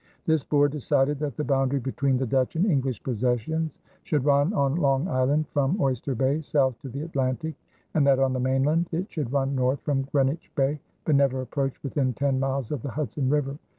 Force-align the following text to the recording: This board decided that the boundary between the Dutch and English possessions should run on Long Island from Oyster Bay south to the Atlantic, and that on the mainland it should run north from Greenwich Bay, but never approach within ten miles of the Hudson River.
This 0.25 0.43
board 0.43 0.71
decided 0.71 1.19
that 1.19 1.37
the 1.37 1.43
boundary 1.43 1.79
between 1.79 2.17
the 2.17 2.25
Dutch 2.25 2.55
and 2.55 2.65
English 2.65 3.03
possessions 3.03 3.77
should 4.01 4.25
run 4.25 4.51
on 4.51 4.73
Long 4.77 5.07
Island 5.07 5.47
from 5.49 5.79
Oyster 5.79 6.15
Bay 6.15 6.41
south 6.41 6.79
to 6.81 6.89
the 6.89 7.03
Atlantic, 7.03 7.53
and 7.93 8.07
that 8.07 8.17
on 8.17 8.33
the 8.33 8.39
mainland 8.39 8.89
it 8.91 9.11
should 9.11 9.31
run 9.31 9.53
north 9.53 9.79
from 9.81 10.07
Greenwich 10.11 10.51
Bay, 10.55 10.79
but 11.05 11.13
never 11.13 11.41
approach 11.41 11.83
within 11.83 12.13
ten 12.15 12.39
miles 12.39 12.71
of 12.71 12.81
the 12.81 12.89
Hudson 12.89 13.29
River. 13.29 13.59